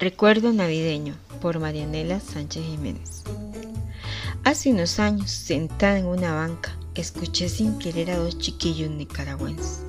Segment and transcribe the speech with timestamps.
[0.00, 3.22] Recuerdo navideño por Marianela Sánchez Jiménez.
[4.42, 9.82] Hace unos años, sentada en una banca, escuché sin querer a dos chiquillos nicaragüenses.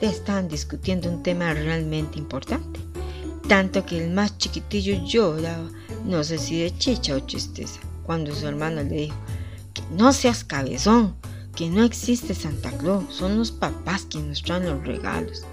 [0.00, 2.78] Estaban discutiendo un tema realmente importante,
[3.48, 5.68] tanto que el más chiquitillo lloraba,
[6.04, 9.16] no sé si de chicha o tristeza, cuando su hermano le dijo,
[9.74, 11.16] que no seas cabezón,
[11.56, 15.44] que no existe Santa Claus, son los papás quienes nos traen los regalos.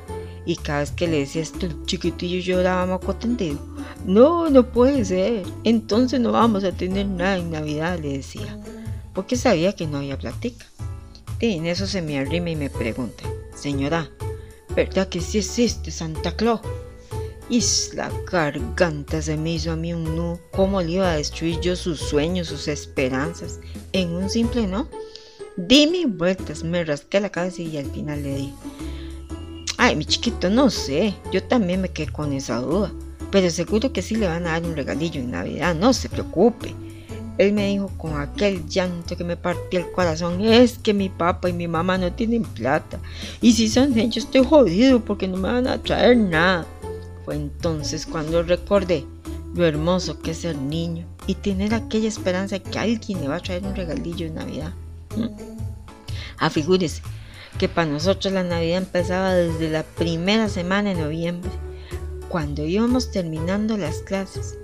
[0.45, 3.68] Y cada vez que le decía esto, el chiquitillo lloraba moco tendido.
[4.05, 5.43] No, no puede ser.
[5.63, 8.57] Entonces no vamos a tener nada en Navidad, le decía.
[9.13, 10.65] Porque sabía que no había platica.
[11.39, 13.23] Y en eso se me arrima y me pregunta,
[13.55, 14.09] señora,
[14.75, 16.61] ¿verdad que sí existe Santa Claus?
[17.49, 17.63] Y
[17.95, 20.39] la garganta se me hizo a mí un nudo.
[20.51, 23.59] ¿Cómo le iba a destruir yo sus sueños, sus esperanzas?
[23.93, 24.87] En un simple no.
[25.55, 28.53] Dime vueltas, me rasqué la cabeza y al final le dije,
[29.77, 31.15] Ay, mi chiquito, no sé.
[31.31, 32.91] Yo también me quedé con esa duda.
[33.31, 36.73] Pero seguro que sí le van a dar un regalillo en Navidad, no se preocupe.
[37.37, 41.49] Él me dijo con aquel llanto que me partió el corazón, es que mi papá
[41.49, 42.99] y mi mamá no tienen plata.
[43.39, 46.65] Y si son ellos, estoy jodido porque no me van a traer nada.
[47.23, 49.05] Fue entonces cuando recordé
[49.55, 53.37] lo hermoso que es ser niño y tener aquella esperanza de que alguien le va
[53.37, 54.73] a traer un regalillo en Navidad.
[55.15, 55.27] ¿Mm?
[56.39, 57.01] Afigúrese,
[57.57, 61.51] que para nosotros la Navidad empezaba desde la primera semana de noviembre,
[62.29, 64.57] cuando íbamos terminando las clases.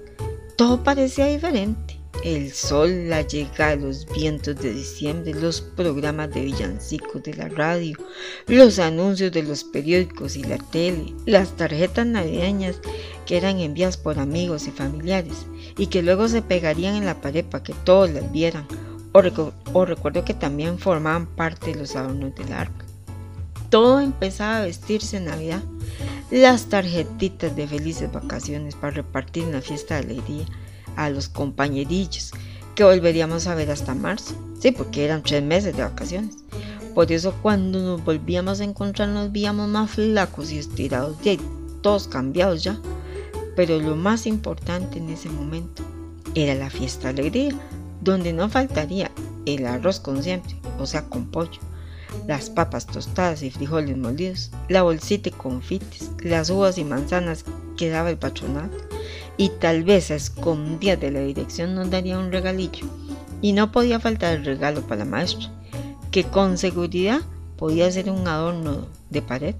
[0.55, 1.99] Todo parecía diferente.
[2.23, 7.97] El sol, la llegada, los vientos de diciembre, los programas de villancicos de la radio,
[8.47, 12.77] los anuncios de los periódicos y la tele, las tarjetas navideñas
[13.25, 15.45] que eran enviadas por amigos y familiares
[15.77, 18.65] y que luego se pegarían en la pared para que todos las vieran.
[19.11, 22.85] O, recuerdo que también formaban parte de los adornos del arco
[23.75, 25.61] todo empezaba a vestirse en Navidad.
[26.31, 30.45] Las tarjetitas de felices vacaciones para repartir una fiesta de alegría
[30.95, 32.31] a los compañerillos
[32.73, 34.33] que volveríamos a ver hasta marzo.
[34.59, 36.35] Sí, porque eran tres meses de vacaciones.
[36.95, 41.39] Por eso cuando nos volvíamos a encontrar nos veíamos más flacos y estirados, y
[41.81, 42.79] todos cambiados ya.
[43.55, 45.83] Pero lo más importante en ese momento
[46.33, 47.55] era la fiesta de alegría,
[48.01, 49.11] donde no faltaría
[49.45, 51.59] el arroz con siempre, o sea, con pollo
[52.27, 57.45] las papas tostadas y frijoles molidos, la bolsita y confites, las uvas y manzanas
[57.77, 58.77] que daba el patronato,
[59.37, 62.87] y tal vez a escondidas de la dirección nos daría un regalillo.
[63.41, 65.51] Y no podía faltar el regalo para la maestra,
[66.11, 67.21] que con seguridad
[67.57, 69.55] podía ser un adorno de pared,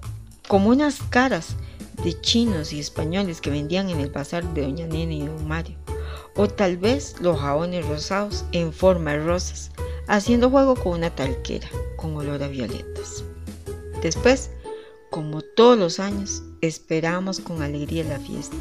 [0.48, 1.56] como unas caras
[2.02, 5.76] de chinos y españoles que vendían en el bazar de Doña Nena y Don Mario,
[6.36, 9.70] o tal vez los jabones rosados en forma de rosas,
[10.06, 13.24] haciendo juego con una talquera con olor a violetas.
[14.02, 14.50] Después,
[15.10, 18.56] como todos los años, esperábamos con alegría la fiesta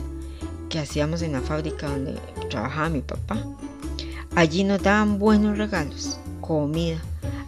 [0.69, 2.15] que hacíamos en la fábrica donde
[2.49, 3.37] trabajaba mi papá.
[4.35, 6.97] Allí nos daban buenos regalos, comida,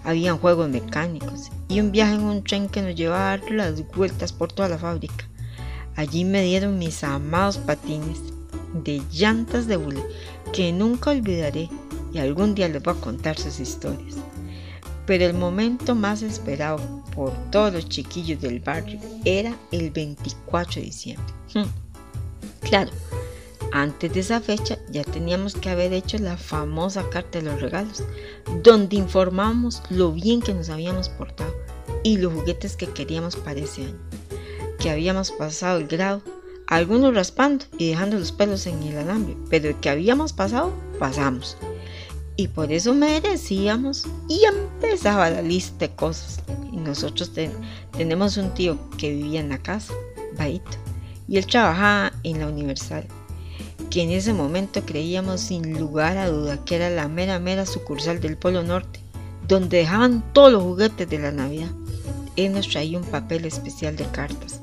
[0.03, 3.85] habían juegos mecánicos y un viaje en un tren que nos llevaba a dar las
[3.91, 5.27] vueltas por toda la fábrica.
[5.95, 8.19] Allí me dieron mis amados patines
[8.73, 10.01] de llantas de hule
[10.53, 11.69] que nunca olvidaré
[12.13, 14.15] y algún día les voy a contar sus historias.
[15.05, 16.79] Pero el momento más esperado
[17.15, 21.33] por todos los chiquillos del barrio era el 24 de diciembre.
[21.53, 21.63] Hmm.
[22.61, 22.91] Claro,
[23.71, 28.03] antes de esa fecha ya teníamos que haber hecho la famosa carta de los regalos,
[28.63, 31.53] donde informábamos lo bien que nos habíamos portado
[32.03, 33.99] y los juguetes que queríamos para ese año,
[34.79, 36.21] que habíamos pasado el grado,
[36.67, 41.57] algunos raspando y dejando los pelos en el alambre, pero que habíamos pasado, pasamos
[42.37, 46.39] y por eso merecíamos y empezaba la lista de cosas.
[46.71, 47.31] Y nosotros
[47.97, 49.93] tenemos un tío que vivía en la casa,
[50.37, 50.77] Baito,
[51.27, 53.05] y él trabajaba en la Universal,
[53.89, 58.21] que en ese momento creíamos sin lugar a duda que era la mera mera sucursal
[58.21, 59.01] del Polo Norte,
[59.47, 61.71] donde dejaban todos los juguetes de la Navidad.
[62.35, 64.61] Él nos traía un papel especial de cartas,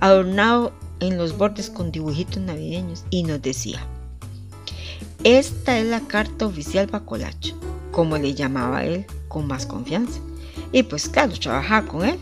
[0.00, 3.86] adornado en los bordes con dibujitos navideños, y nos decía,
[5.24, 7.54] esta es la carta oficial para Colacho,
[7.92, 10.20] como le llamaba él con más confianza.
[10.72, 12.18] Y pues claro, trabajaba con él.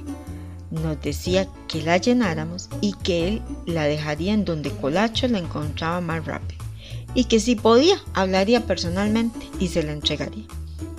[0.70, 6.00] Nos decía que la llenáramos y que él la dejaría en donde Colacho la encontraba
[6.02, 6.62] más rápido.
[7.14, 10.44] Y que si podía, hablaría personalmente y se la entregaría.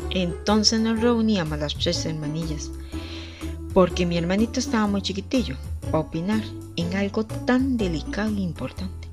[0.10, 2.72] Entonces nos reuníamos las tres hermanillas,
[3.74, 6.42] porque mi hermanito estaba muy chiquitillo para opinar
[6.76, 9.08] en algo tan delicado e importante.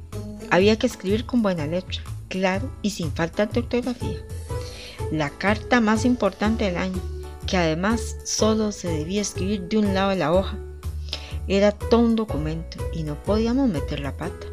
[0.51, 4.19] Había que escribir con buena letra claro y sin falta de ortografía.
[5.11, 7.01] La carta más importante del año,
[7.47, 10.59] que además solo se debía escribir de un lado de la hoja.
[11.49, 14.47] Era todo un documento y no podíamos meter la pata.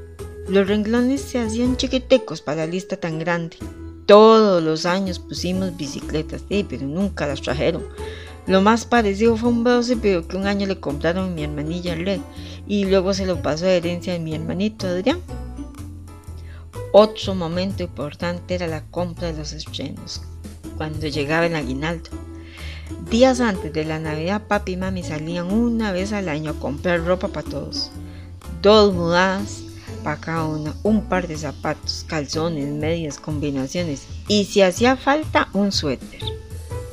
[0.47, 3.57] Los renglones se hacían chiquitecos para la lista tan grande.
[4.05, 7.83] Todos los años pusimos bicicletas, sí, pero nunca las trajeron.
[8.47, 9.63] Lo más parecido fue un
[10.01, 12.21] pero que un año le compraron a mi hermanilla Red
[12.67, 15.19] y luego se lo pasó a herencia a mi hermanito Adrián.
[16.97, 20.21] Otro momento importante era la compra de los estrenos,
[20.77, 22.09] cuando llegaba el aguinaldo.
[23.09, 27.03] Días antes de la Navidad, papi y mami salían una vez al año a comprar
[27.03, 27.91] ropa para todos.
[28.61, 29.63] Dos mudadas
[30.05, 35.73] para cada una, un par de zapatos, calzones, medias, combinaciones y si hacía falta un
[35.73, 36.21] suéter.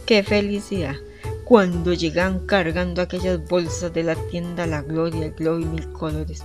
[0.04, 0.96] ¡Qué felicidad!
[1.44, 6.42] Cuando llegaban cargando aquellas bolsas de la tienda La Gloria, el Globo y Mil Colores,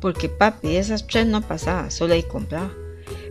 [0.00, 2.70] porque papi esas tres no pasaba, solo ahí compraba.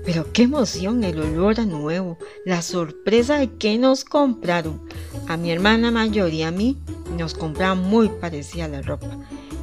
[0.06, 4.82] Pero qué emoción el olor a nuevo, la sorpresa de que nos compraron.
[5.28, 6.78] A mi hermana mayor y a mí
[7.18, 9.18] nos compraban muy parecida la ropa.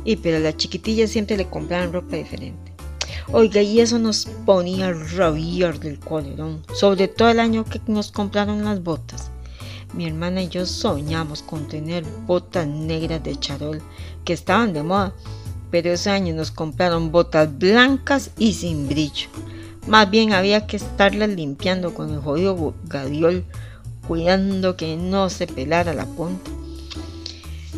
[0.04, 2.72] Y pero a la chiquitilla siempre le compraban ropa diferente.
[3.32, 8.64] Oiga, y eso nos ponía rabiar del colerón, sobre todo el año que nos compraron
[8.64, 9.30] las botas.
[9.94, 13.82] Mi hermana y yo soñamos con tener botas negras de charol
[14.24, 15.12] que estaban de moda,
[15.70, 19.28] pero ese año nos compraron botas blancas y sin brillo.
[19.86, 23.44] Más bien había que estarlas limpiando con el jodido gadiol,
[24.06, 26.50] cuidando que no se pelara la punta.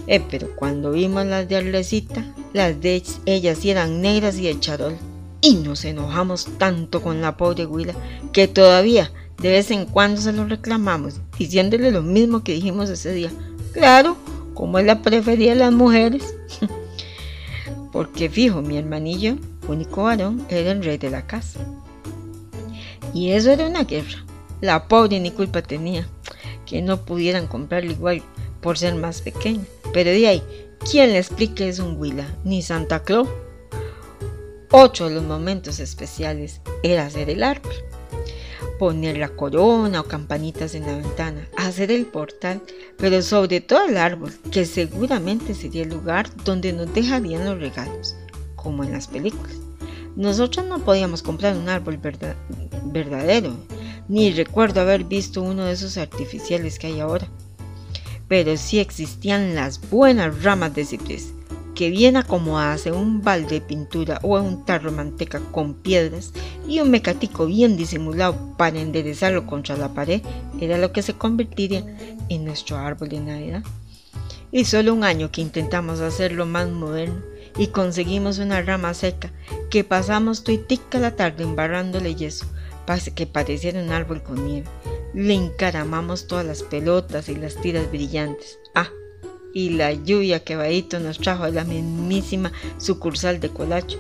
[0.06, 2.24] Eh, pero cuando vimos las de Arlecita,
[2.54, 4.96] las de ellas eran negras y de charol.
[5.40, 7.94] Y nos enojamos tanto con la pobre Huila
[8.32, 13.12] que todavía de vez en cuando se lo reclamamos, diciéndole lo mismo que dijimos ese
[13.12, 13.30] día.
[13.72, 14.16] Claro,
[14.54, 16.34] como él la prefería a las mujeres.
[17.92, 19.36] Porque fijo, mi hermanillo,
[19.68, 21.60] único varón, era el rey de la casa.
[23.14, 24.24] Y eso era una guerra.
[24.60, 26.08] La pobre ni culpa tenía
[26.68, 28.22] que no pudieran comprarle igual
[28.60, 29.64] por ser más pequeña.
[29.92, 30.42] Pero de ahí,
[30.90, 32.26] ¿quién le explique es un Huila?
[32.44, 33.28] Ni Santa Claus.
[34.70, 37.72] Otro de los momentos especiales era hacer el árbol.
[38.78, 42.60] Poner la corona o campanitas en la ventana, hacer el portal,
[42.96, 48.14] pero sobre todo el árbol, que seguramente sería el lugar donde nos dejarían los regalos,
[48.54, 49.56] como en las películas.
[50.18, 52.00] Nosotros no podíamos comprar un árbol
[52.86, 53.54] verdadero,
[54.08, 57.28] ni recuerdo haber visto uno de esos artificiales que hay ahora.
[58.26, 61.32] Pero sí existían las buenas ramas de ciprés,
[61.76, 65.74] que bien acomodadas en un balde de pintura o en un tarro de manteca con
[65.74, 66.32] piedras
[66.66, 70.20] y un mecatico bien disimulado para enderezarlo contra la pared,
[70.60, 71.84] era lo que se convertiría
[72.28, 73.62] en nuestro árbol de Navidad.
[74.50, 79.32] Y solo un año que intentamos hacerlo más moderno y conseguimos una rama seca
[79.68, 82.46] que pasamos tuitica la tarde embarrándole yeso
[82.86, 84.68] para que pareciera un árbol con nieve.
[85.12, 88.58] Le encaramamos todas las pelotas y las tiras brillantes.
[88.74, 88.88] Ah,
[89.52, 93.98] y la lluvia que Baito nos trajo de la mismísima sucursal de Colacho.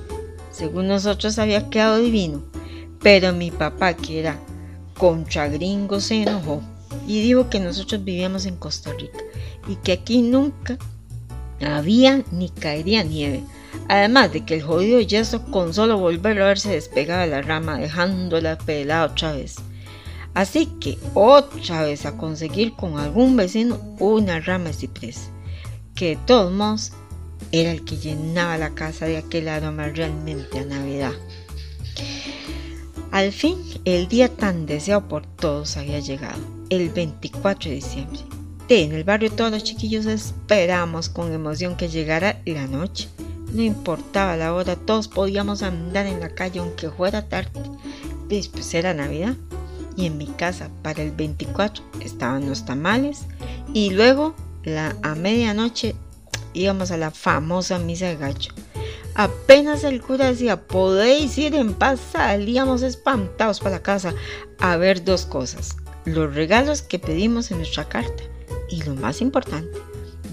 [0.52, 2.44] Según nosotros había quedado divino,
[3.02, 4.38] pero mi papá, que era
[4.96, 6.62] contra gringo, se enojó
[7.06, 9.18] y dijo que nosotros vivíamos en Costa Rica
[9.68, 10.78] y que aquí nunca
[11.60, 13.44] había ni caería nieve.
[13.88, 17.42] Además de que el jodido yeso con solo volverlo a ver se despegaba de la
[17.42, 19.56] rama dejándola pelada otra vez.
[20.34, 25.30] Así que otra vez a conseguir con algún vecino una rama de ciprés,
[25.94, 26.92] que de todos modos
[27.50, 31.12] era el que llenaba la casa de aquel aroma realmente a Navidad.
[33.10, 36.38] Al fin, el día tan deseado por todos había llegado,
[36.68, 38.27] el 24 de diciembre.
[38.70, 43.08] En el barrio todos los chiquillos esperamos con emoción que llegara la noche.
[43.50, 47.62] No importaba la hora, todos podíamos andar en la calle aunque fuera tarde.
[48.28, 49.36] Después era Navidad
[49.96, 53.20] y en mi casa para el 24 estaban los tamales
[53.72, 54.34] y luego
[55.02, 55.94] a medianoche
[56.52, 58.52] íbamos a la famosa misa de gallo.
[59.14, 64.12] Apenas el cura decía, podéis ir en paz, salíamos espantados para la casa
[64.58, 65.78] a ver dos cosas.
[66.04, 68.24] Los regalos que pedimos en nuestra carta
[68.68, 69.78] y lo más importante,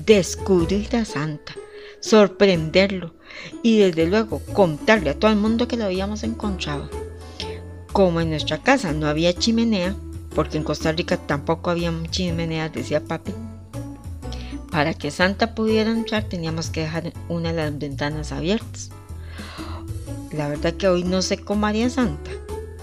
[0.05, 1.53] descubrir a Santa,
[1.99, 3.13] sorprenderlo
[3.63, 6.89] y desde luego contarle a todo el mundo que lo habíamos encontrado.
[7.91, 9.95] Como en nuestra casa no había chimenea,
[10.33, 13.33] porque en Costa Rica tampoco había chimenea, decía papi,
[14.69, 18.91] para que Santa pudiera entrar teníamos que dejar una de las ventanas abiertas.
[20.33, 22.31] La verdad que hoy no sé cómo haría Santa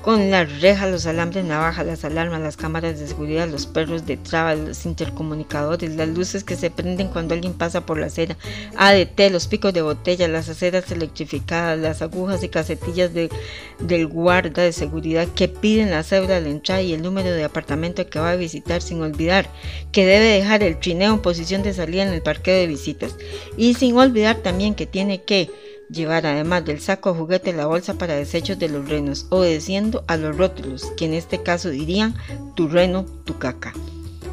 [0.02, 4.16] con las rejas, los alambres, navajas, las alarmas, las cámaras de seguridad, los perros de
[4.16, 8.36] traba, los intercomunicadores, las luces que se prenden cuando alguien pasa por la acera,
[8.76, 13.30] ADT, los picos de botella, las aceras electrificadas, las agujas y casetillas de,
[13.78, 18.08] del guarda de seguridad que piden la cédula de entrada y el número de apartamento
[18.08, 19.48] que va a visitar sin olvidar
[19.92, 23.16] que debe dejar el trineo en posición de salida en el parqueo de visitas
[23.56, 25.50] y sin olvidar también que tiene que
[25.90, 30.16] llevar además del saco de juguete la bolsa para desechos de los renos, obedeciendo a
[30.16, 32.14] los rótulos, que en este caso dirían
[32.54, 33.72] tu reno, tu caca.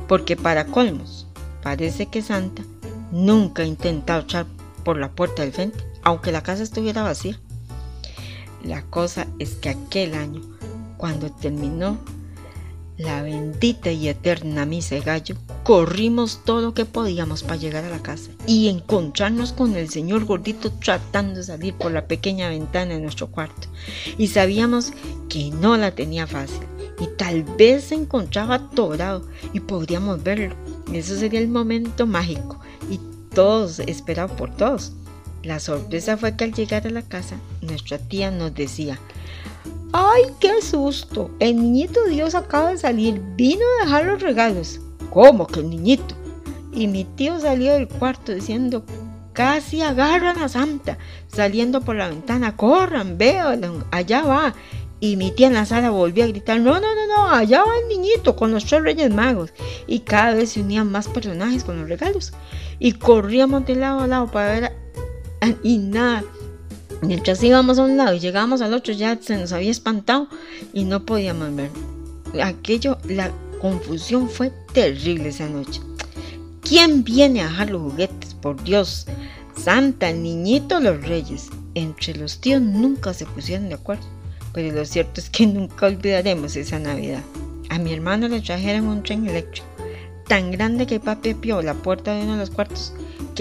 [0.07, 1.27] Porque para colmos,
[1.61, 2.63] parece que Santa
[3.11, 4.45] nunca ha intentado echar
[4.83, 7.39] por la puerta del frente, aunque la casa estuviera vacía.
[8.63, 10.41] La cosa es que aquel año,
[10.97, 11.97] cuando terminó
[12.99, 17.89] la bendita y eterna misa de gallo, corrimos todo lo que podíamos para llegar a
[17.89, 22.95] la casa y encontrarnos con el señor gordito tratando de salir por la pequeña ventana
[22.95, 23.69] de nuestro cuarto.
[24.17, 24.91] Y sabíamos
[25.29, 26.59] que no la tenía fácil
[26.99, 30.55] y tal vez se encontraba atorado y podríamos verlo.
[30.91, 32.99] Eso sería el momento mágico y
[33.33, 34.91] todos, esperados por todos.
[35.43, 38.99] La sorpresa fue que al llegar a la casa, nuestra tía nos decía,
[39.91, 41.31] ¡Ay, qué susto!
[41.39, 44.81] El niñito Dios acaba de salir, vino a dejar los regalos.
[45.09, 46.15] ¿Cómo que el niñito?
[46.71, 48.83] Y mi tío salió del cuarto diciendo,
[49.33, 53.47] casi agarran a Santa, saliendo por la ventana, corran, veo,
[53.89, 54.53] allá va.
[54.99, 57.71] Y mi tía en la sala volvió a gritar, no, no, no, no, allá va
[57.81, 59.53] el niñito con los tres reyes magos.
[59.87, 62.33] Y cada vez se unían más personajes con los regalos.
[62.79, 64.73] Y corríamos de lado a lado para ver,
[65.63, 66.23] y nada,
[67.01, 70.27] Mientras íbamos a un lado y llegábamos al otro ya se nos había espantado
[70.73, 71.69] y no podíamos ver.
[72.43, 73.31] Aquello, la
[73.61, 75.81] confusión fue terrible esa noche.
[76.61, 78.33] ¿Quién viene a dejar los juguetes?
[78.33, 79.05] Por Dios.
[79.55, 81.49] Santa, niñito, los reyes.
[81.73, 84.05] Entre los tíos nunca se pusieron de acuerdo.
[84.53, 87.23] Pero lo cierto es que nunca olvidaremos esa Navidad.
[87.69, 89.67] A mi hermano le trajeron un tren eléctrico
[90.27, 92.93] tan grande que papi pió la puerta de uno de los cuartos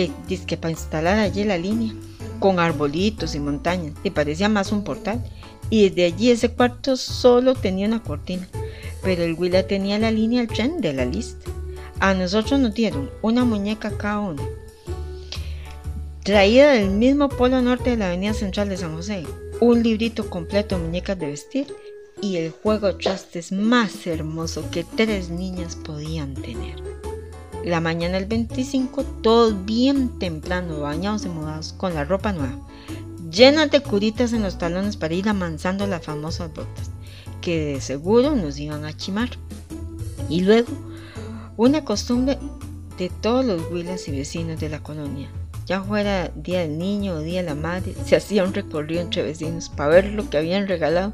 [0.06, 1.92] que que para instalar allí la línea
[2.38, 5.22] con arbolitos y montañas, y parecía más un portal.
[5.70, 8.48] Y desde allí ese cuarto solo tenía una cortina,
[9.02, 11.50] pero el Huila tenía la línea del tren de la lista.
[12.00, 14.42] A nosotros nos dieron una muñeca cada uno,
[16.22, 19.24] traída del mismo polo norte de la avenida central de San José,
[19.60, 21.66] un librito completo de muñecas de vestir
[22.22, 26.87] y el juego trastes más hermoso que tres niñas podían tener.
[27.64, 32.56] La mañana del 25, todos bien temprano, bañados y mudados, con la ropa nueva,
[33.30, 36.90] llenas de curitas en los talones para ir amansando las famosas botas,
[37.40, 39.30] que de seguro nos iban a chimar.
[40.28, 40.68] Y luego,
[41.56, 42.38] una costumbre
[42.96, 45.28] de todos los huilas y vecinos de la colonia.
[45.66, 49.22] Ya fuera Día del Niño o Día de la Madre, se hacía un recorrido entre
[49.22, 51.12] vecinos para ver lo que habían regalado.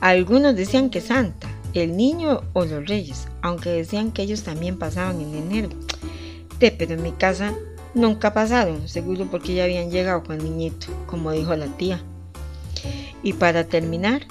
[0.00, 5.20] Algunos decían que Santa, el niño o los reyes, aunque decían que ellos también pasaban
[5.20, 5.68] en enero.
[6.58, 7.54] Pero en mi casa
[7.94, 12.02] nunca pasaron, seguro porque ya habían llegado con el niñito, como dijo la tía.
[13.22, 14.22] Y para terminar,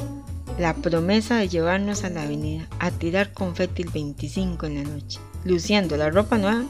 [0.57, 5.19] la promesa de llevarnos a la avenida a tirar confeti el 25 en la noche,
[5.43, 6.63] luciendo la ropa nueva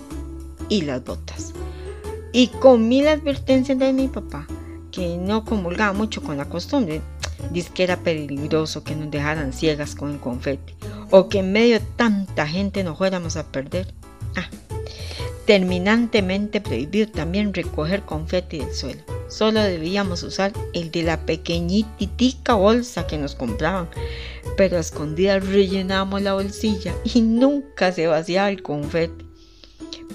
[0.70, 1.54] y las botas.
[2.34, 4.46] Y con mil advertencias de mi papá,
[4.92, 7.02] que no comulgaba mucho con la costumbre,
[7.52, 10.74] dice que era peligroso que nos dejaran ciegas con el confeti
[11.12, 13.94] o que en medio de tanta gente nos fuéramos a perder.
[14.36, 14.50] Ah,
[15.46, 19.02] terminantemente prohibido también recoger confeti del suelo.
[19.30, 23.90] Solo debíamos usar el de la pequeñitica bolsa que nos compraban,
[24.56, 29.26] pero a escondidas rellenábamos la bolsilla y nunca se vaciaba el confeti.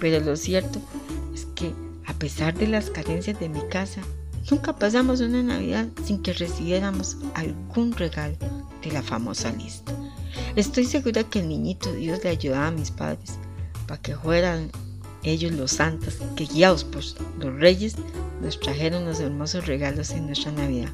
[0.01, 0.81] Pero lo cierto
[1.35, 1.73] es que
[2.07, 4.03] a pesar de las carencias de mi casa,
[4.51, 8.37] Nunca pasamos una Navidad sin que recibiéramos algún regalo
[8.83, 9.93] de la famosa lista.
[10.57, 13.39] Estoy segura que el niñito Dios le ayudaba a mis padres
[13.87, 14.71] para que fueran
[15.23, 17.03] ellos los santos que guiados por
[17.39, 17.95] los reyes
[18.43, 20.91] nos trajeron los hermosos regalos en nuestra Navidad.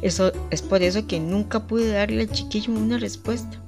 [0.00, 3.60] Eso es por eso que nunca pude darle al chiquillo una respuesta.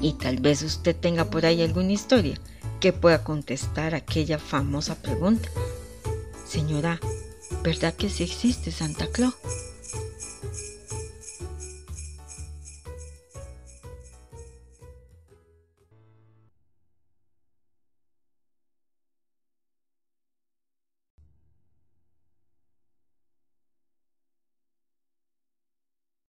[0.00, 2.38] Y tal vez usted tenga por ahí alguna historia
[2.80, 5.48] que pueda contestar aquella famosa pregunta.
[6.46, 6.98] Señora,
[7.62, 9.34] ¿Verdad que sí existe Santa Claus?